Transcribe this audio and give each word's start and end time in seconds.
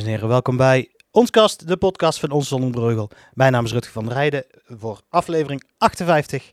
En 0.00 0.06
heren, 0.06 0.28
welkom 0.28 0.56
bij 0.56 0.90
Ons 1.10 1.30
Kast, 1.30 1.68
de 1.68 1.76
podcast 1.76 2.20
van 2.20 2.30
Ons 2.30 2.48
Zonnebreugel. 2.48 3.10
Mijn 3.34 3.52
naam 3.52 3.64
is 3.64 3.72
Rutger 3.72 3.92
van 3.92 4.04
der 4.04 4.12
Rijden 4.12 4.44
voor 4.66 5.00
aflevering 5.08 5.62
58, 5.78 6.52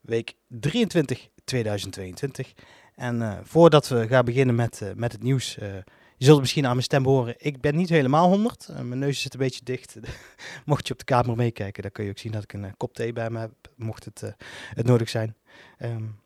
week 0.00 0.34
23, 0.48 1.28
2022. 1.44 2.52
En 2.94 3.16
uh, 3.16 3.38
voordat 3.42 3.88
we 3.88 4.06
gaan 4.06 4.24
beginnen 4.24 4.54
met, 4.54 4.80
uh, 4.82 4.88
met 4.94 5.12
het 5.12 5.22
nieuws, 5.22 5.56
uh, 5.56 5.74
je 6.16 6.24
zult 6.24 6.40
misschien 6.40 6.64
aan 6.64 6.72
mijn 6.72 6.82
stem 6.82 7.04
horen, 7.04 7.34
ik 7.38 7.60
ben 7.60 7.76
niet 7.76 7.88
helemaal 7.88 8.28
100. 8.28 8.68
mijn 8.82 8.98
neus 8.98 9.20
zit 9.20 9.32
een 9.32 9.40
beetje 9.40 9.64
dicht. 9.64 9.96
mocht 10.64 10.86
je 10.86 10.92
op 10.92 10.98
de 10.98 11.04
kamer 11.04 11.36
meekijken, 11.36 11.82
dan 11.82 11.92
kun 11.92 12.04
je 12.04 12.10
ook 12.10 12.18
zien 12.18 12.32
dat 12.32 12.42
ik 12.42 12.52
een 12.52 12.76
kop 12.76 12.94
thee 12.94 13.12
bij 13.12 13.30
me 13.30 13.38
heb, 13.38 13.52
mocht 13.76 14.04
het, 14.04 14.34
het 14.74 14.86
nodig 14.86 15.08
zijn. 15.08 15.36
Um, 15.78 16.20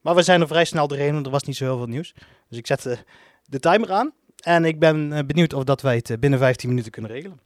maar 0.00 0.14
we 0.14 0.22
zijn 0.22 0.40
er 0.40 0.46
vrij 0.46 0.64
snel 0.64 0.88
doorheen, 0.88 1.12
want 1.12 1.26
er 1.26 1.32
was 1.32 1.44
niet 1.44 1.56
zo 1.56 1.64
heel 1.64 1.76
veel 1.76 1.86
nieuws. 1.86 2.14
Dus 2.48 2.58
ik 2.58 2.66
zet 2.66 3.04
de 3.44 3.60
timer 3.60 3.92
aan 3.92 4.12
en 4.46 4.64
ik 4.64 4.78
ben 4.78 5.12
uh, 5.12 5.18
benieuwd 5.26 5.52
of 5.52 5.64
dat 5.64 5.82
wij 5.82 5.96
het 5.96 6.10
uh, 6.10 6.18
binnen 6.18 6.38
15 6.38 6.68
minuten 6.68 6.92
kunnen 6.92 7.10
regelen. 7.10 7.40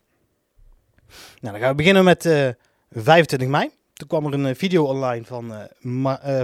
Nou, 1.41 1.53
dan 1.53 1.59
gaan 1.59 1.71
we 1.71 1.77
beginnen 1.77 2.05
met 2.05 2.25
uh, 2.25 2.49
25 2.91 3.49
mei. 3.49 3.71
Toen 3.93 4.09
kwam 4.09 4.27
er 4.27 4.33
een 4.33 4.57
video 4.57 4.85
online 4.85 5.25
van, 5.25 5.53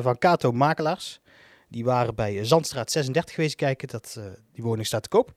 van 0.02 0.18
Kato 0.18 0.52
Makelaars. 0.52 1.20
Die 1.68 1.84
waren 1.84 2.14
bij 2.14 2.44
Zandstraat 2.44 2.90
36 2.90 3.34
geweest 3.34 3.54
kijken. 3.54 3.88
Dat, 3.88 4.20
die 4.52 4.64
woning 4.64 4.86
staat 4.86 5.02
te 5.02 5.08
koop 5.08 5.34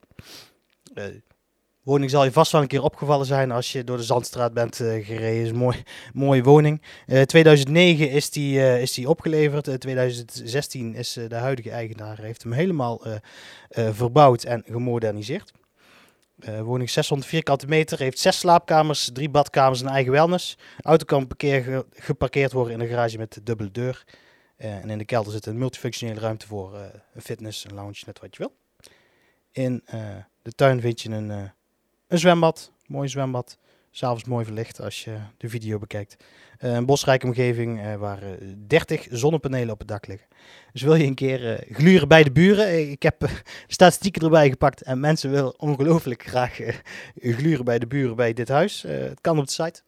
woning 1.89 2.09
zal 2.09 2.23
je 2.23 2.31
vast 2.31 2.51
wel 2.51 2.61
een 2.61 2.67
keer 2.67 2.83
opgevallen 2.83 3.25
zijn 3.25 3.51
als 3.51 3.71
je 3.71 3.83
door 3.83 3.97
de 3.97 4.03
Zandstraat 4.03 4.53
bent 4.53 4.79
uh, 4.79 5.05
gereden. 5.05 5.45
Is 5.45 5.51
mooi, 5.51 5.83
mooie 6.13 6.43
woning. 6.43 6.81
Uh, 7.07 7.21
2009 7.21 8.09
is 8.09 8.29
die, 8.29 8.57
uh, 8.57 8.81
is 8.81 8.93
die 8.93 9.09
opgeleverd. 9.09 9.79
2016 9.81 10.95
is 10.95 11.13
de 11.27 11.35
huidige 11.35 11.71
eigenaar 11.71 12.19
heeft 12.21 12.43
hem 12.43 12.51
helemaal 12.51 13.01
verbouwd 13.69 14.43
en 14.43 14.63
gemoderniseerd. 14.65 15.51
woning 16.63 16.89
600 16.89 17.29
vierkante 17.29 17.67
meter, 17.67 17.99
heeft 17.99 18.19
zes 18.19 18.39
slaapkamers, 18.39 19.09
drie 19.13 19.29
badkamers 19.29 19.81
en 19.81 19.87
eigen 19.87 20.11
wellness. 20.11 20.57
Auto 20.81 21.05
kan 21.05 21.27
parkeer, 21.27 21.85
geparkeerd 21.93 22.51
worden 22.51 22.73
in 22.73 22.79
een 22.79 22.87
garage 22.87 23.17
met 23.17 23.39
dubbele 23.43 23.71
deur. 23.71 24.03
en 24.57 24.89
in 24.89 24.97
de 24.97 25.05
kelder 25.05 25.31
zit 25.31 25.45
een 25.45 25.57
multifunctionele 25.57 26.19
ruimte 26.19 26.47
voor 26.47 26.73
een 27.13 27.21
fitness, 27.21 27.65
een 27.65 27.75
lounge, 27.75 28.03
net 28.05 28.19
wat 28.19 28.35
je 28.35 28.43
wil. 28.43 28.53
In 29.51 29.83
de 30.41 30.51
tuin 30.51 30.81
vind 30.81 31.01
je 31.01 31.09
een 31.09 31.51
een 32.09 32.19
zwembad, 32.19 32.71
mooi 32.87 33.07
zwembad. 33.07 33.57
S'avonds 33.91 34.23
mooi 34.23 34.45
verlicht 34.45 34.81
als 34.81 35.03
je 35.03 35.17
de 35.37 35.49
video 35.49 35.79
bekijkt. 35.79 36.23
Uh, 36.59 36.73
een 36.73 36.85
bosrijke 36.85 37.25
omgeving 37.25 37.85
uh, 37.85 37.95
waar 37.95 38.23
30 38.67 39.07
zonnepanelen 39.09 39.73
op 39.73 39.79
het 39.79 39.87
dak 39.87 40.07
liggen. 40.07 40.27
Dus 40.71 40.81
wil 40.81 40.95
je 40.95 41.05
een 41.05 41.15
keer 41.15 41.67
gluren 41.71 42.07
bij 42.07 42.23
de 42.23 42.31
buren? 42.31 42.91
Ik 42.91 43.03
heb 43.03 43.29
statistieken 43.67 44.21
erbij 44.21 44.49
gepakt 44.49 44.81
en 44.81 44.99
mensen 44.99 45.31
willen 45.31 45.59
ongelooflijk 45.59 46.23
graag 46.27 46.59
gluren 47.15 47.65
bij 47.65 47.79
de 47.79 47.87
buren 47.87 48.15
bij 48.15 48.33
dit 48.33 48.47
huis. 48.47 48.81
het 48.81 49.21
kan 49.21 49.37
op 49.39 49.45
de 49.45 49.51
site 49.51 49.81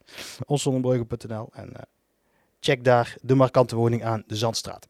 onszonnebreugel.nl 0.46 1.50
en 1.54 1.72
check 2.60 2.84
daar 2.84 3.16
de 3.22 3.36
markante 3.36 3.76
woning 3.76 4.04
aan 4.04 4.24
de 4.28 4.36
Zandstraat. 4.36 4.88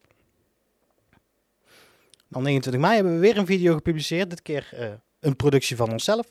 Dan 2.27 2.43
29 2.43 2.81
mei 2.81 2.95
hebben 2.95 3.13
we 3.13 3.19
weer 3.19 3.37
een 3.37 3.45
video 3.45 3.73
gepubliceerd. 3.73 4.29
Dit 4.29 4.41
keer 4.41 4.99
een 5.19 5.35
productie 5.35 5.75
van 5.75 5.91
onszelf. 5.91 6.25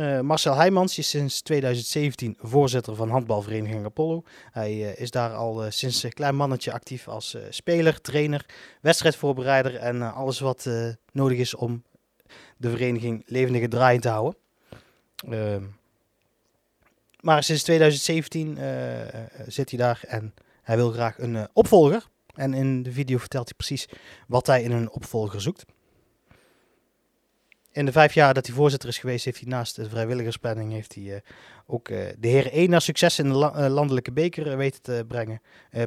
Uh, 0.00 0.20
Marcel 0.20 0.54
Heijmans 0.54 0.98
is 0.98 1.08
sinds 1.08 1.40
2017 1.40 2.36
voorzitter 2.40 2.94
van 2.94 3.10
handbalvereniging 3.10 3.84
Apollo. 3.84 4.22
Hij 4.50 4.72
uh, 4.72 4.98
is 4.98 5.10
daar 5.10 5.34
al 5.34 5.64
uh, 5.64 5.70
sinds 5.70 6.02
een 6.02 6.12
klein 6.12 6.36
mannetje 6.36 6.72
actief 6.72 7.08
als 7.08 7.36
speler, 7.50 8.00
trainer, 8.00 8.46
wedstrijdvoorbereider 8.80 9.76
en 9.76 10.14
alles 10.14 10.40
wat 10.40 10.68
nodig 11.12 11.38
is 11.38 11.54
om 11.54 11.82
de 12.56 12.70
vereniging 12.70 13.22
levendige 13.26 13.68
draaiend 13.68 14.02
te 14.02 14.08
houden. 14.08 14.36
Ehm, 15.30 15.62
maar 17.20 17.42
sinds 17.42 17.62
2017 17.62 18.58
zit 19.46 19.70
hij 19.70 19.78
daar 19.78 20.00
en 20.06 20.34
hij 20.62 20.76
wil 20.76 20.90
graag 20.90 21.18
een 21.18 21.48
opvolger. 21.52 22.06
En 22.34 22.54
in 22.54 22.82
de 22.82 22.92
video 22.92 23.18
vertelt 23.18 23.48
hij 23.48 23.56
precies 23.56 23.88
wat 24.26 24.46
hij 24.46 24.62
in 24.62 24.72
een 24.72 24.90
opvolger 24.90 25.40
zoekt. 25.40 25.64
In 27.78 27.84
de 27.84 27.92
vijf 27.92 28.14
jaar 28.14 28.34
dat 28.34 28.46
hij 28.46 28.54
voorzitter 28.54 28.88
is 28.88 28.98
geweest, 28.98 29.24
heeft 29.24 29.40
hij 29.40 29.48
naast 29.48 29.76
de 29.76 29.88
vrijwilligersplanning 29.88 30.72
heeft 30.72 30.94
hij, 30.94 31.04
uh, 31.04 31.16
ook 31.66 31.88
uh, 31.88 32.06
de 32.18 32.28
heren 32.28 32.52
1 32.52 32.70
naar 32.70 32.80
succes 32.80 33.18
in 33.18 33.28
de 33.28 33.34
uh, 33.34 33.66
landelijke 33.68 34.12
beker 34.12 34.56
weten 34.56 34.82
te 34.82 35.04
brengen. 35.08 35.40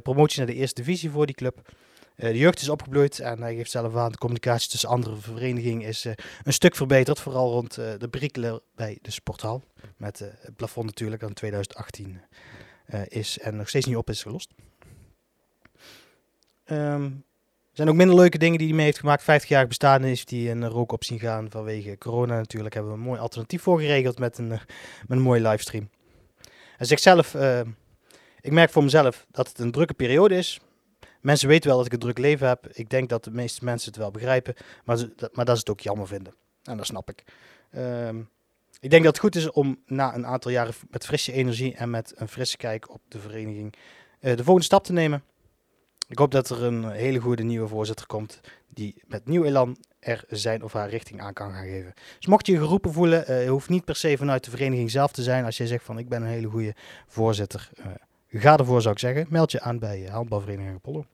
promotie 0.03 0.37
naar 0.37 0.47
de 0.47 0.53
eerste 0.53 0.81
divisie 0.81 1.09
voor 1.09 1.25
die 1.25 1.35
club. 1.35 1.73
de 2.15 2.37
jeugd 2.37 2.61
is 2.61 2.69
opgebloeid 2.69 3.19
en 3.19 3.41
hij 3.41 3.55
geeft 3.55 3.71
zelf 3.71 3.95
aan 3.95 4.11
de 4.11 4.17
communicatie 4.17 4.69
tussen 4.69 4.89
andere 4.89 5.15
verenigingen 5.15 5.87
is 5.87 6.05
een 6.43 6.53
stuk 6.53 6.75
verbeterd. 6.75 7.19
Vooral 7.19 7.51
rond 7.51 7.75
de 7.75 8.07
perikelen 8.09 8.61
bij 8.75 8.97
de 9.01 9.11
sporthal. 9.11 9.63
Met 9.97 10.19
het 10.19 10.55
plafond 10.55 10.85
natuurlijk 10.85 11.23
aan 11.23 11.33
2018 11.33 12.21
is 13.07 13.39
en 13.39 13.55
nog 13.55 13.69
steeds 13.69 13.85
niet 13.85 13.95
op 13.95 14.09
is 14.09 14.21
gelost. 14.21 14.51
Um, 16.65 17.23
er 17.71 17.77
zijn 17.77 17.89
ook 17.89 17.95
minder 17.95 18.15
leuke 18.15 18.37
dingen 18.37 18.57
die 18.57 18.67
hij 18.67 18.75
mee 18.75 18.85
heeft 18.85 18.99
gemaakt. 18.99 19.23
50 19.23 19.49
jaar 19.49 19.67
bestaan 19.67 20.03
is 20.03 20.23
hij 20.29 20.51
een 20.51 20.67
rook 20.67 20.91
op 20.91 21.03
zien 21.03 21.19
gaan 21.19 21.49
vanwege 21.49 21.97
corona 21.97 22.35
natuurlijk. 22.35 22.73
Hebben 22.73 22.91
we 22.91 22.97
een 22.97 23.03
mooi 23.03 23.19
alternatief 23.19 23.61
voor 23.61 23.79
geregeld 23.79 24.19
met 24.19 24.37
een, 24.37 24.47
met 24.47 24.61
een 25.07 25.21
mooie 25.21 25.41
livestream. 25.41 25.89
Hij 26.77 26.87
zegt 26.87 27.01
zelf, 27.01 27.33
uh, 27.33 27.59
ik 28.41 28.51
merk 28.51 28.69
voor 28.69 28.83
mezelf 28.83 29.25
dat 29.29 29.47
het 29.47 29.59
een 29.59 29.71
drukke 29.71 29.93
periode 29.93 30.35
is. 30.35 30.59
Mensen 31.21 31.47
weten 31.47 31.67
wel 31.67 31.77
dat 31.77 31.85
ik 31.85 31.93
een 31.93 31.99
druk 31.99 32.17
leven 32.17 32.47
heb. 32.47 32.67
Ik 32.73 32.89
denk 32.89 33.09
dat 33.09 33.23
de 33.23 33.31
meeste 33.31 33.65
mensen 33.65 33.89
het 33.89 33.99
wel 33.99 34.11
begrijpen. 34.11 34.53
Maar, 34.85 34.97
maar 35.31 35.45
dat 35.45 35.55
ze 35.55 35.61
het 35.61 35.69
ook 35.69 35.79
jammer 35.79 36.07
vinden. 36.07 36.33
En 36.63 36.77
dat 36.77 36.85
snap 36.85 37.09
ik. 37.09 37.23
Uh, 37.71 38.09
ik 38.79 38.89
denk 38.89 39.03
dat 39.03 39.13
het 39.13 39.19
goed 39.19 39.35
is 39.35 39.51
om 39.51 39.81
na 39.85 40.15
een 40.15 40.25
aantal 40.25 40.51
jaren 40.51 40.73
met 40.89 41.05
frisse 41.05 41.31
energie 41.31 41.75
en 41.75 41.89
met 41.89 42.13
een 42.15 42.27
frisse 42.27 42.57
kijk 42.57 42.89
op 42.89 43.01
de 43.07 43.19
vereniging 43.19 43.75
de 44.19 44.35
volgende 44.35 44.63
stap 44.63 44.83
te 44.83 44.93
nemen. 44.93 45.23
Ik 46.11 46.17
hoop 46.17 46.31
dat 46.31 46.49
er 46.49 46.63
een 46.63 46.91
hele 46.91 47.19
goede 47.19 47.43
nieuwe 47.43 47.67
voorzitter 47.67 48.05
komt 48.07 48.39
die 48.67 49.01
met 49.07 49.27
nieuw 49.27 49.43
elan 49.43 49.77
er 49.99 50.25
zijn 50.29 50.63
of 50.63 50.73
haar 50.73 50.89
richting 50.89 51.21
aan 51.21 51.33
kan 51.33 51.51
gaan 51.51 51.65
geven. 51.65 51.93
Dus 52.17 52.27
mocht 52.27 52.45
je 52.45 52.51
je 52.51 52.57
geroepen 52.57 52.93
voelen, 52.93 53.31
uh, 53.31 53.43
je 53.43 53.49
hoeft 53.49 53.69
niet 53.69 53.85
per 53.85 53.95
se 53.95 54.17
vanuit 54.17 54.43
de 54.43 54.51
vereniging 54.51 54.91
zelf 54.91 55.11
te 55.11 55.23
zijn. 55.23 55.45
Als 55.45 55.57
jij 55.57 55.67
zegt 55.67 55.83
van 55.83 55.97
ik 55.97 56.09
ben 56.09 56.21
een 56.21 56.27
hele 56.27 56.47
goede 56.47 56.75
voorzitter, 57.07 57.69
uh, 57.79 57.85
ga 58.41 58.57
ervoor 58.57 58.81
zou 58.81 58.93
ik 58.93 58.99
zeggen. 58.99 59.25
Meld 59.29 59.51
je 59.51 59.61
aan 59.61 59.79
bij 59.79 60.01
uh, 60.01 60.09
Handbalvereniging 60.09 60.75
Apollo. 60.75 61.05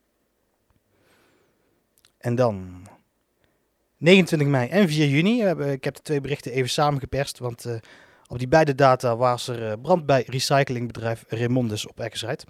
En 2.17 2.35
dan 2.35 2.87
29 3.97 4.47
mei 4.47 4.69
en 4.69 4.89
4 4.89 5.07
juni. 5.07 5.43
Ik 5.71 5.83
heb 5.83 5.95
de 5.95 6.01
twee 6.01 6.21
berichten 6.21 6.51
even 6.51 6.69
samengeperst, 6.69 7.39
want 7.39 7.65
op 8.27 8.37
die 8.37 8.47
beide 8.47 8.75
data 8.75 9.15
was 9.15 9.47
er 9.47 9.79
brand 9.79 10.05
bij 10.05 10.23
recyclingbedrijf 10.27 11.23
Remondis 11.27 11.87
op 11.87 11.99
Eckersrijd. 11.99 12.45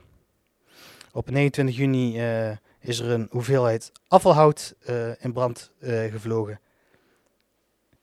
Op 1.12 1.30
29 1.30 1.76
juni 1.78 2.20
uh, 2.20 2.56
is 2.80 3.00
er 3.00 3.10
een 3.10 3.28
hoeveelheid 3.32 3.92
afvalhout 4.08 4.76
uh, 4.90 5.24
in 5.24 5.34
brand 5.34 5.72
uh, 5.80 6.12
gevlogen. 6.12 6.60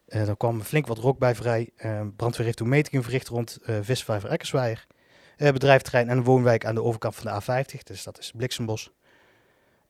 er 0.06 0.36
kwam 0.36 0.62
flink 0.62 0.86
wat 0.86 0.98
rook 0.98 1.18
bij 1.18 1.34
vrij. 1.34 1.70
brandweer 2.16 2.44
heeft 2.46 2.56
toen 2.56 2.68
metingen 2.68 3.02
verricht 3.02 3.28
rond 3.28 3.58
visvijver 3.80 4.30
Eckersweijer. 4.30 4.86
bedrijfterrein 5.36 6.08
en 6.08 6.22
woonwijk 6.22 6.64
aan 6.64 6.74
de 6.74 6.82
overkant 6.82 7.14
van 7.14 7.24
de 7.24 7.42
A50, 7.42 7.82
dus 7.82 8.04
dat 8.04 8.18
is 8.18 8.32
Bliksembos. 8.36 8.90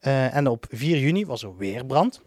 en 0.00 0.46
op 0.46 0.66
4 0.68 0.98
juni 0.98 1.26
was 1.26 1.42
er 1.42 1.56
weer 1.56 1.86
brand. 1.86 2.22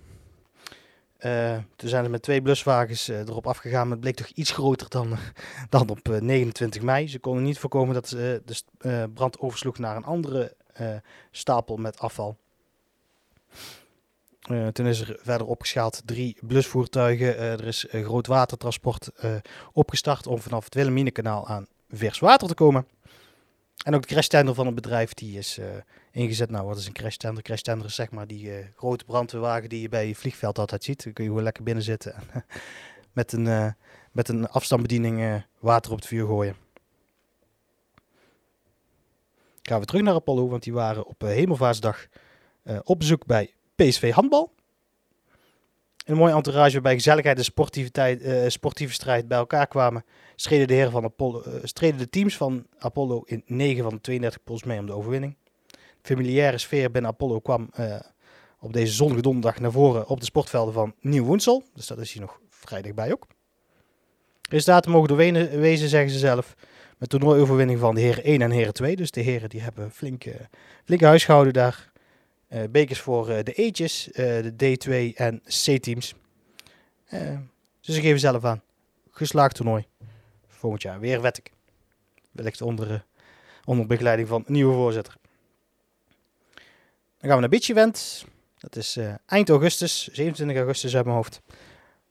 toen 1.76 1.90
zijn 1.90 2.04
er 2.04 2.10
met 2.10 2.22
twee 2.22 2.42
bluswagens 2.42 3.08
erop 3.08 3.48
afgegaan, 3.48 3.84
maar 3.84 3.92
het 3.92 4.00
bleek 4.00 4.16
toch 4.16 4.28
iets 4.28 4.52
groter 4.52 4.90
dan, 4.90 5.18
dan 5.70 5.90
op 5.90 6.08
29 6.20 6.82
mei. 6.82 7.08
Ze 7.08 7.20
konden 7.20 7.44
niet 7.44 7.60
voorkomen 7.60 7.94
dat 7.94 8.10
de 8.10 9.10
brand 9.14 9.40
oversloeg 9.40 9.78
naar 9.78 9.96
een 9.96 10.06
andere 10.06 10.44
uh, 10.44 10.57
stapel 11.32 11.78
met 11.78 12.00
afval. 12.00 12.38
Uh, 14.52 14.68
toen 14.68 14.86
is 14.86 15.00
er 15.00 15.20
verder 15.22 15.48
opgeschaald 15.48 16.02
drie 16.06 16.38
blusvoertuigen. 16.42 17.36
Uh, 17.36 17.52
er 17.52 17.68
is 17.68 17.86
groot 17.90 18.28
watertransport 18.28 19.10
opgestart 19.74 20.28
om 20.28 20.40
vanaf 20.40 20.64
het 20.64 20.74
Wilhelminekanaal 20.74 21.48
aan 21.48 21.68
vers 21.90 22.20
water 22.20 22.48
te 22.48 22.54
komen. 22.54 22.88
En 23.86 23.96
ook 23.96 24.02
de 24.02 24.08
crashtender 24.08 24.56
van 24.56 24.66
het 24.66 24.76
bedrijf 24.76 25.14
die 25.14 25.38
is 25.38 25.60
ingezet. 26.12 26.50
Nou, 26.50 26.66
wat 26.66 26.78
is 26.78 26.88
een 26.88 26.94
crashtender? 26.94 27.44
Crashtender 27.44 27.86
is 27.86 27.96
zeg 27.96 28.12
maar 28.12 28.28
die 28.28 28.52
grote 28.76 29.06
brandweerwagen 29.06 29.70
die 29.70 29.82
je 29.82 29.90
bij 29.90 30.08
je 30.08 30.16
vliegveld 30.16 30.60
altijd 30.60 30.84
ziet. 30.84 31.04
Dan 31.04 31.14
kun 31.14 31.24
je 31.24 31.30
gewoon 31.30 31.46
lekker 31.46 31.64
binnen 31.64 31.84
zitten 31.84 32.14
en 32.14 32.24
met 33.14 33.32
een, 33.32 33.76
met 34.12 34.30
een 34.30 34.50
afstandsbediening 34.50 35.44
water 35.60 35.92
op 35.92 35.98
het 35.98 36.08
vuur 36.08 36.26
gooien. 36.26 36.67
Gaan 39.70 39.80
we 39.80 39.86
terug 39.86 40.02
naar 40.02 40.14
Apollo, 40.14 40.48
want 40.48 40.64
die 40.64 40.74
waren 40.74 41.06
op 41.06 41.24
uh, 41.24 41.30
Hemelvaartsdag 41.30 42.08
uh, 42.64 42.80
op 42.84 43.00
bezoek 43.00 43.26
bij 43.26 43.54
PSV 43.76 44.12
Handbal. 44.12 44.54
Een 46.06 46.16
mooie 46.16 46.34
entourage 46.34 46.74
waarbij 46.74 46.94
gezelligheid 46.94 47.38
en 47.38 47.44
sportiviteit, 47.44 48.22
uh, 48.22 48.48
sportieve 48.48 48.94
strijd 48.94 49.28
bij 49.28 49.38
elkaar 49.38 49.68
kwamen. 49.68 50.06
Streden 50.36 50.68
de, 50.68 50.74
heren 50.74 50.92
van 50.92 51.04
Apollo, 51.04 51.44
streden 51.64 52.00
de 52.00 52.10
teams 52.10 52.38
van 52.38 52.66
Apollo 52.78 53.22
in 53.26 53.44
9 53.46 53.84
van 53.84 53.94
de 53.94 54.02
32 54.02 54.44
pools 54.44 54.64
mee 54.64 54.80
om 54.80 54.86
de 54.86 54.94
overwinning. 54.94 55.38
De 55.72 55.78
familiaire 56.02 56.58
sfeer 56.58 56.92
binnen 56.92 57.12
Apollo 57.12 57.40
kwam 57.40 57.70
op 58.60 58.74
deze 58.74 58.94
zonnige 58.94 59.22
donderdag 59.22 59.60
naar 59.60 59.72
voren 59.72 60.08
op 60.08 60.20
de 60.20 60.26
sportvelden 60.26 60.74
van 60.74 60.94
Nieuw 61.00 61.26
Woensel. 61.26 61.64
Dus 61.74 61.88
dat 61.88 61.98
is 61.98 62.12
hier 62.12 62.22
nog 62.22 62.40
vrijdag 62.50 62.94
bij 62.94 63.12
ook. 63.12 63.28
Resultaten 64.50 64.92
mogen 64.92 65.08
doorwezen, 65.08 65.90
zeggen 65.90 66.10
ze 66.10 66.18
zelf. 66.18 66.56
Met 66.98 67.10
toernooioverwinning 67.10 67.80
van 67.80 67.96
de 67.96 68.02
heren 68.02 68.24
1 68.24 68.42
en 68.42 68.52
heren 68.52 68.74
2. 68.74 68.96
Dus 68.96 69.12
de 69.12 69.22
heren 69.22 69.50
die 69.50 69.62
hebben 69.62 69.92
flinke, 69.92 70.50
flinke 70.84 71.06
huisgehouden 71.06 71.54
daar. 71.54 71.92
Uh, 72.50 72.64
bekers 72.70 73.00
voor 73.00 73.30
uh, 73.30 73.38
de 73.44 73.54
E'tjes, 73.54 74.08
uh, 74.08 74.16
de 74.16 74.54
D2 74.54 75.16
en 75.16 75.42
C-teams. 75.44 76.16
dus 77.82 77.96
ze 77.96 78.02
geven 78.02 78.20
zelf 78.20 78.46
aan. 78.46 78.62
Geslaagd 79.12 79.56
toernooi. 79.56 79.86
Volgend 80.48 80.82
jaar 80.82 81.00
weer 81.00 81.22
wet 81.22 81.38
ik. 81.38 81.52
Wellicht 82.32 82.62
onder, 82.62 83.06
onder 83.66 83.86
begeleiding 83.86 84.28
van 84.28 84.44
een 84.46 84.54
nieuwe 84.54 84.74
voorzitter. 84.74 85.16
Dan 86.54 87.30
gaan 87.30 87.36
we 87.36 87.40
naar 87.40 87.50
Beach. 87.50 87.94
Dat 88.58 88.76
is 88.76 89.00
eind 89.26 89.50
augustus, 89.50 90.08
27 90.08 90.58
augustus 90.58 90.96
uit 90.96 91.06
mijn 91.06 91.18
hoofd. 91.18 91.42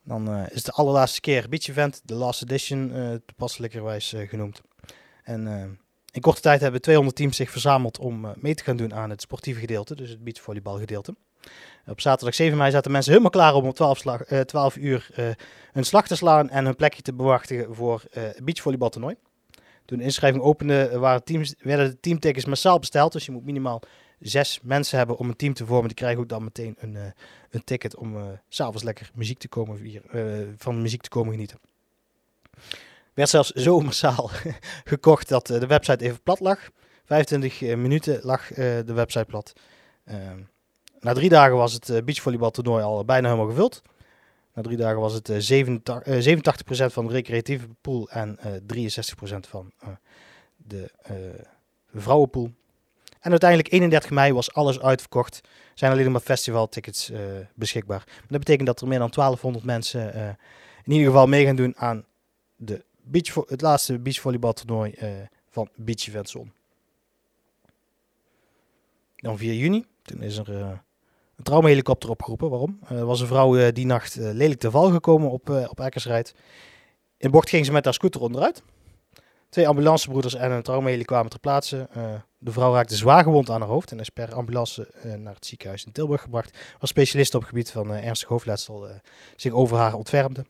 Dan 0.03 0.39
is 0.39 0.55
het 0.55 0.65
de 0.65 0.73
allerlaatste 0.73 1.21
keer 1.21 1.49
Beach 1.49 1.69
Event, 1.69 2.01
de 2.05 2.15
last 2.15 2.43
edition, 2.43 2.93
toepasselijkerwijs 3.27 4.15
genoemd. 4.29 4.63
En 5.27 5.79
in 6.17 6.23
korte 6.23 6.41
tijd 6.41 6.61
hebben 6.61 6.81
200 6.81 7.17
teams 7.17 7.37
zich 7.37 7.51
verzameld 7.51 7.99
om 7.99 8.25
uh, 8.25 8.31
mee 8.37 8.55
te 8.55 8.65
gaan 8.65 8.77
doen 8.77 8.95
aan 8.95 9.11
het 9.11 9.21
sportieve 9.21 9.61
gedeelte, 9.61 9.95
dus 9.95 10.11
het 10.11 10.25
beachvolleybalgedeelte. 10.25 11.15
Op 11.87 12.01
zaterdag 12.01 12.35
7 12.35 12.59
mei 12.59 12.71
zaten 12.71 12.91
mensen 12.91 13.11
helemaal 13.11 13.33
klaar 13.33 13.55
om 13.55 13.67
op 13.67 13.75
12, 13.75 13.99
slag, 13.99 14.31
uh, 14.31 14.41
12 14.41 14.77
uur 14.77 15.09
hun 15.73 15.85
slag 15.85 16.07
te 16.07 16.17
slaan 16.17 16.51
en 16.51 16.65
hun 16.65 16.77
plekje 16.77 17.03
te 17.03 17.15
bewachten 17.15 17.75
voor 17.75 18.05
het 18.11 18.45
beachvolleybaltoernooi. 18.45 19.17
Toen 19.85 19.99
de 19.99 20.05
inschrijving 20.05 20.43
opende 20.43 20.99
waren 20.99 21.25
teams, 21.25 21.55
werden 21.59 21.91
de 21.91 22.01
teamtickets 22.01 22.45
massaal 22.45 22.79
besteld, 22.79 23.13
dus 23.13 23.27
je 23.27 23.33
moet 23.33 23.45
minimaal 23.45 23.83
zes 24.19 24.61
mensen 24.63 24.99
hebben 24.99 25.17
om 25.17 25.29
een 25.29 25.37
team 25.37 25.55
te 25.55 25.67
vormen. 25.67 25.87
Die 25.87 25.97
krijgen 25.97 26.21
ook 26.21 26.29
dan 26.29 26.45
meteen 26.45 26.77
een, 26.79 26.97
een 27.51 27.65
ticket 27.65 27.97
om 27.97 28.39
s 28.49 28.57
s'avonds 28.57 28.83
lekker 28.83 29.11
muziek 29.15 29.39
te 29.39 29.49
komen, 29.49 30.03
van 30.57 30.83
muziek 30.83 31.03
te 31.03 31.09
komen 31.09 31.33
genieten 31.33 31.59
werd 33.17 33.29
zelfs 33.29 33.51
zo 33.67 33.81
massaal 33.81 34.31
gekocht 34.85 35.29
dat 35.29 35.51
eh, 35.51 35.61
de 35.61 35.67
website 35.67 36.05
even 36.05 36.23
plat 36.23 36.41
lag. 36.41 36.59
25 37.05 37.63
eh, 37.63 37.77
minuten 37.77 38.19
lag 38.23 38.51
eh, 38.51 38.57
de 38.87 38.93
website 38.93 39.25
plat. 39.25 39.53
Ehm, 40.05 40.41
na 41.01 41.13
drie 41.13 41.29
dagen 41.29 41.57
was 41.57 41.73
het 41.73 42.05
beachvolleybaltoernooi 42.05 42.83
al 42.83 43.05
bijna 43.05 43.29
helemaal 43.29 43.51
gevuld. 43.51 43.83
Na 44.55 44.63
drie 44.63 44.77
dagen 44.77 45.01
was 45.01 45.13
het 45.13 45.31
87, 45.39 46.89
87% 46.89 46.93
van 46.93 47.07
de 47.07 47.13
recreatieve 47.13 47.67
pool 47.81 48.09
en 48.11 48.39
63% 48.67 49.49
van 49.49 49.73
de 50.57 50.91
vrouwenpool. 51.95 52.51
En 53.21 53.31
uiteindelijk 53.31 53.73
31 53.73 54.11
mei 54.11 54.33
was 54.33 54.53
alles 54.53 54.81
uitverkocht. 54.81 55.41
Zijn 55.75 55.93
alleen 55.93 56.13
maar 56.13 56.21
festivaltickets 56.21 57.13
beschikbaar. 57.55 58.05
dat 58.29 58.39
betekent 58.39 58.67
dat 58.67 58.81
er 58.81 58.89
meer 58.89 58.99
dan 58.99 59.11
1200 59.11 59.65
mensen 59.65 60.15
in 60.85 60.93
ieder 60.93 61.07
geval 61.07 61.27
mee 61.27 61.45
gaan 61.47 61.57
doen 61.57 61.77
aan 61.77 62.05
de 62.57 62.85
beach, 63.07 63.35
het 63.49 63.61
laatste 63.61 63.99
beachvolleybaltoernooi 63.99 64.95
uh, 65.03 65.09
van 65.49 65.69
Beach 65.75 66.07
Event 66.07 66.29
Zone. 66.29 66.51
Dan 69.17 69.39
4 69.39 69.55
juni, 69.55 69.85
toen 70.03 70.23
is 70.23 70.37
er 70.37 70.49
uh, 70.49 70.59
een 71.37 71.45
traumahelikopter 71.45 72.11
opgeroepen. 72.11 72.51
Waarom? 72.51 72.79
Uh, 72.85 72.99
er 72.99 73.07
was 73.07 73.21
een 73.21 73.27
vrouw 73.27 73.73
die 73.73 73.87
nacht 73.87 74.17
lelijk 74.17 74.61
te 74.61 74.71
val 74.71 74.91
gekomen 74.91 75.31
op, 75.31 75.49
op 75.49 75.81
Eckersrijd. 75.81 76.35
In 77.17 77.31
bocht 77.31 77.49
ging 77.49 77.67
ze 77.67 77.73
met 77.73 77.85
haar 77.85 77.95
scooter 77.95 78.21
onderuit. 78.21 78.63
Twee 79.49 79.69
ambulancebroeders 79.69 80.35
en 80.35 80.51
een 80.51 80.63
traumaheli 80.63 81.05
kwamen 81.05 81.31
ter 81.31 81.41
plaatse. 81.41 81.89
de 82.39 82.53
vrouw 82.53 82.73
raakte 82.73 82.97
zwaar 82.97 83.23
gewond 83.23 83.51
aan 83.51 83.61
haar 83.61 83.71
hoofd 83.71 83.91
en 83.91 84.01
is 84.01 84.09
per 84.09 84.35
ambulance 84.35 84.91
naar 85.19 85.35
het 85.35 85.47
ziekenhuis 85.47 85.85
in 85.85 85.93
Tilburg 85.93 86.23
gebracht. 86.23 86.51
Waar 86.53 86.89
specialisten 86.89 87.39
op 87.39 87.45
het 87.45 87.51
gebied 87.51 87.71
van 87.71 87.91
ernstig 87.91 88.29
hoofdletsel 88.29 88.89
zich 89.37 89.53
over 89.53 89.77
haar 89.77 89.95
ontfermden 89.95 90.47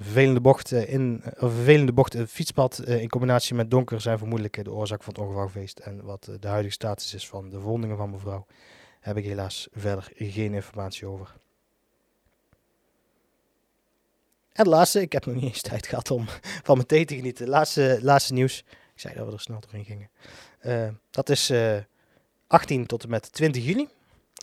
vervelende 0.00 0.40
bocht, 0.40 0.72
in, 0.72 1.20
een 1.24 1.50
vervelende 1.50 1.92
bocht 1.92 2.12
het 2.12 2.30
fietspad 2.30 2.82
uh, 2.86 3.00
in 3.00 3.08
combinatie 3.08 3.54
met 3.54 3.70
donker 3.70 4.00
zijn 4.00 4.18
vermoedelijk 4.18 4.64
de 4.64 4.72
oorzaak 4.72 5.02
van 5.02 5.14
het 5.14 5.22
ongeval. 5.22 5.64
En 5.82 6.04
wat 6.04 6.26
uh, 6.30 6.36
de 6.40 6.48
huidige 6.48 6.74
status 6.74 7.14
is 7.14 7.28
van 7.28 7.50
de 7.50 7.58
verwondingen 7.60 7.96
van 7.96 8.10
mevrouw, 8.10 8.46
heb 9.00 9.16
ik 9.16 9.24
helaas 9.24 9.68
verder 9.72 10.10
geen 10.14 10.54
informatie 10.54 11.06
over. 11.06 11.34
En 14.52 14.64
de 14.64 14.70
laatste, 14.70 15.00
ik 15.00 15.12
heb 15.12 15.26
nog 15.26 15.34
niet 15.34 15.44
eens 15.44 15.62
tijd 15.70 15.86
gehad 15.86 16.10
om 16.10 16.24
van 16.62 16.76
mijn 16.76 16.86
thee 16.86 17.04
te 17.04 17.14
genieten. 17.14 17.48
Laatste, 17.48 17.98
laatste 18.02 18.32
nieuws. 18.32 18.64
Ik 18.94 19.00
zei 19.00 19.14
dat 19.14 19.26
we 19.26 19.32
er 19.32 19.40
snel 19.40 19.60
doorheen 19.60 19.84
gingen. 19.84 20.10
Uh, 20.62 20.88
dat 21.10 21.28
is 21.28 21.52
18 22.46 22.86
tot 22.86 23.02
en 23.02 23.10
met 23.10 23.32
20 23.32 23.64
juni. 23.64 23.88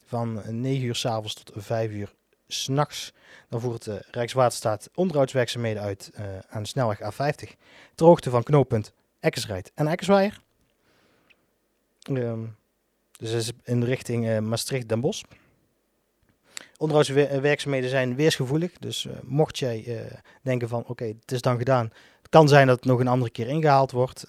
Van 0.06 0.42
9 0.62 0.86
uur 0.86 0.96
s'avonds 0.96 1.34
tot 1.34 1.52
5 1.56 1.92
uur 1.92 2.14
s'nachts. 2.54 3.14
Dan 3.50 3.62
voert 3.62 3.84
de 3.84 4.06
Rijkswaterstaat 4.12 4.90
onderhoudswerkzaamheden 4.96 5.82
uit 5.82 6.12
uh, 6.20 6.26
aan 6.50 6.62
de 6.62 6.68
snelweg 6.68 7.00
A50. 7.00 7.50
Ter 7.96 8.06
hoogte 8.06 8.30
van 8.30 8.44
knooppunt 8.44 8.94
Eckersrijd 9.20 9.72
en 9.76 9.88
Eckersweijer. 9.88 10.40
Um, 12.10 12.56
dus 13.18 13.32
is 13.32 13.52
in 13.64 13.84
richting 13.84 14.26
uh, 14.26 14.40
Maastricht-Den 14.40 15.02
Bosch. 15.02 15.24
Onderhoudswerkzaamheden 16.78 17.90
zijn 17.90 18.16
weersgevoelig. 18.16 18.72
Dus 18.80 19.06
uh, 19.06 19.14
mocht 19.24 19.60
jij 19.60 20.08
denken 20.42 20.68
van 20.70 20.84
oké, 20.88 21.06
het 21.06 21.32
is 21.32 21.42
dan 21.42 21.58
gedaan. 21.58 21.86
Het 22.18 22.30
kan 22.30 22.48
zijn 22.48 22.68
dat 22.68 22.76
het 22.76 22.86
nog 22.86 23.00
een 23.00 23.08
andere 23.08 23.32
keer 23.32 23.48
ingehaald 23.48 23.92
wordt. 23.92 24.26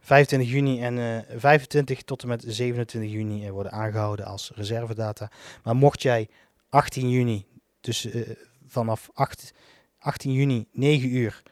25 0.00 0.50
juni 0.50 0.82
en 0.82 1.24
25 1.36 2.02
tot 2.02 2.22
en 2.22 2.28
met 2.28 2.44
27 2.46 3.10
juni 3.10 3.50
worden 3.50 3.72
aangehouden 3.72 4.26
als 4.26 4.50
reservedata. 4.54 5.30
Maar 5.62 5.76
mocht 5.76 6.02
jij 6.02 6.28
18 6.68 7.10
juni, 7.10 7.46
dus 7.80 8.04
uh, 8.04 8.30
vanaf 8.66 9.10
8, 9.14 9.52
18 9.98 10.32
juni 10.32 10.66
9 10.72 11.14
uur 11.14 11.42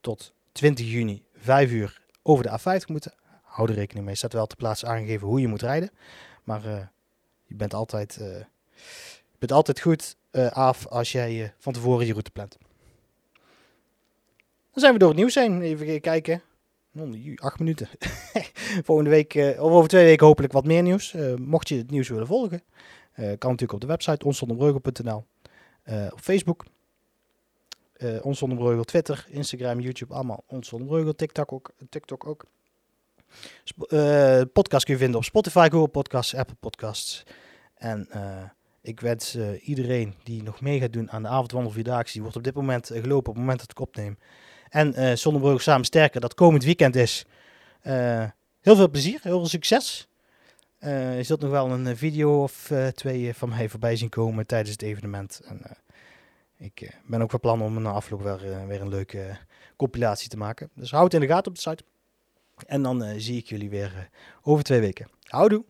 tot 0.00 0.32
20 0.52 0.90
juni 0.90 1.24
5 1.36 1.70
uur 1.70 2.02
over 2.22 2.44
de 2.44 2.58
A50 2.60 2.86
moeten. 2.86 3.14
Hou 3.42 3.68
er 3.68 3.74
rekening 3.74 4.06
mee. 4.06 4.14
Staat 4.14 4.32
wel 4.32 4.46
te 4.46 4.56
plaatsen 4.56 4.88
aangegeven 4.88 5.26
hoe 5.26 5.40
je 5.40 5.48
moet 5.48 5.62
rijden. 5.62 5.90
Maar 6.44 6.66
uh, 6.66 6.80
je 7.44 7.54
bent 7.54 7.74
altijd, 7.74 8.14
je 8.14 9.38
bent 9.38 9.52
altijd 9.52 9.80
goed 9.80 10.16
af 10.50 10.86
als 10.86 11.12
jij 11.12 11.54
van 11.58 11.72
tevoren 11.72 12.06
je 12.06 12.12
route 12.12 12.30
plant. 12.30 12.58
Dan 14.70 14.82
zijn 14.82 14.92
we 14.92 14.98
door 14.98 15.08
het 15.08 15.18
nieuws 15.18 15.34
heen. 15.34 15.62
Even 15.62 16.00
kijken. 16.00 16.42
Acht 17.36 17.58
minuten. 17.58 17.88
Volgende 18.84 19.10
week, 19.10 19.34
of 19.34 19.72
over 19.72 19.88
twee 19.88 20.04
weken 20.04 20.26
hopelijk 20.26 20.52
wat 20.52 20.64
meer 20.64 20.82
nieuws. 20.82 21.14
mocht 21.36 21.68
je 21.68 21.76
het 21.76 21.90
nieuws 21.90 22.08
willen 22.08 22.26
volgen. 22.26 22.62
Uh, 23.16 23.26
kan 23.26 23.50
natuurlijk 23.50 23.72
op 23.72 23.80
de 23.80 23.86
website 23.86 24.24
onsonderbreugel.nl. 24.24 25.24
Uh, 25.84 26.06
eh, 26.06 26.12
op 26.12 26.20
Facebook. 26.20 26.64
Uh, 27.96 28.24
Ons 28.24 28.42
Twitter, 28.84 29.26
Instagram, 29.28 29.80
YouTube, 29.80 30.14
allemaal 30.14 30.44
Ons 30.46 30.72
TikTok 31.16 31.52
ook. 31.52 31.72
TikTok 31.88 32.26
ook. 32.26 32.44
Podcast 34.52 34.84
kun 34.84 34.94
je 34.94 35.00
vinden 35.00 35.16
op 35.16 35.24
Spotify, 35.24 35.68
Google 35.70 35.88
Podcasts, 35.88 36.34
Apple 36.34 36.56
Podcasts. 36.60 37.22
En 37.74 38.08
ik 38.80 39.00
wens 39.00 39.36
iedereen 39.60 40.14
die 40.22 40.42
nog 40.42 40.60
mee 40.60 40.80
gaat 40.80 40.92
doen 40.92 41.10
aan 41.10 41.22
de 41.22 41.28
avondwandel 41.28 41.72
Vierdaagse, 41.72 42.12
die 42.12 42.22
wordt 42.22 42.36
op 42.36 42.44
dit 42.44 42.54
moment 42.54 42.86
gelopen 42.86 43.16
op 43.16 43.34
het 43.34 43.36
moment 43.36 43.58
dat 43.58 43.70
ik 43.70 43.80
opneem. 43.80 44.18
En 44.68 45.00
uh, 45.00 45.14
Samen 45.60 45.84
Sterker, 45.84 46.20
dat 46.20 46.34
komend 46.34 46.64
weekend 46.64 46.96
is. 46.96 47.26
heel 47.80 48.76
veel 48.76 48.90
plezier, 48.90 49.18
heel 49.22 49.38
veel 49.38 49.46
succes. 49.46 50.08
Uh, 50.84 51.16
je 51.16 51.22
zult 51.22 51.40
nog 51.40 51.50
wel 51.50 51.70
een 51.70 51.86
eh, 51.86 51.96
video 51.96 52.42
of 52.42 52.70
uh, 52.70 52.86
twee 52.86 53.34
van 53.34 53.48
mij 53.48 53.68
voorbij 53.68 53.96
zien 53.96 54.08
komen 54.08 54.46
tijdens 54.46 54.70
het 54.70 54.82
evenement. 54.82 55.40
En, 55.44 55.60
ik 56.56 56.98
ben 57.06 57.22
ook 57.22 57.30
van 57.30 57.40
plan 57.40 57.62
om 57.62 57.82
na 57.82 57.90
afloop 57.90 58.22
weer, 58.22 58.66
weer 58.66 58.80
een 58.80 58.88
leuke 58.88 59.38
compilatie 59.76 60.28
te 60.28 60.36
maken. 60.36 60.70
Dus 60.74 60.90
houd 60.90 61.04
het 61.04 61.14
in 61.14 61.28
de 61.28 61.34
gaten 61.34 61.46
op 61.46 61.54
de 61.54 61.60
site. 61.60 61.84
En 62.66 62.82
dan 62.82 63.20
zie 63.20 63.38
ik 63.38 63.46
jullie 63.46 63.70
weer 63.70 64.10
over 64.42 64.64
twee 64.64 64.80
weken. 64.80 65.08
Houdoe! 65.22 65.64